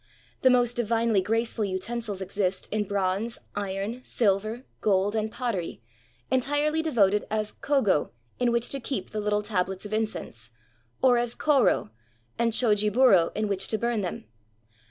The 0.41 0.49
most 0.49 0.75
divinely 0.75 1.21
graceful 1.21 1.63
utensils 1.63 2.21
exist 2.21 2.67
in 2.71 2.85
bronze, 2.85 3.37
iron, 3.55 4.03
silver, 4.03 4.63
gold, 4.79 5.15
and 5.15 5.31
pottery, 5.31 5.83
entirely 6.31 6.81
devoted 6.81 7.27
as 7.29 7.51
kogo 7.51 8.09
in 8.39 8.51
which 8.51 8.69
to 8.69 8.79
keep 8.79 9.11
the 9.11 9.19
little 9.19 9.43
tablets 9.43 9.85
of 9.85 9.93
incense, 9.93 10.49
or 11.03 11.19
as 11.19 11.35
koro, 11.35 11.91
and 12.39 12.51
chojiburo 12.53 13.31
in 13.35 13.47
which 13.47 13.67
to 13.67 13.77
burn 13.77 14.01
them. 14.01 14.25